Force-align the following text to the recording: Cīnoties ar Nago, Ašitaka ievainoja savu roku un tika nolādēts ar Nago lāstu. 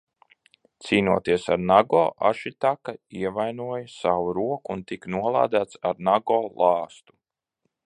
Cīnoties 0.85 1.43
ar 1.55 1.59
Nago, 1.71 1.99
Ašitaka 2.29 2.95
ievainoja 3.19 3.85
savu 3.97 4.33
roku 4.39 4.75
un 4.77 4.83
tika 4.93 5.15
nolādēts 5.17 5.81
ar 5.91 6.05
Nago 6.11 6.41
lāstu. 6.65 7.17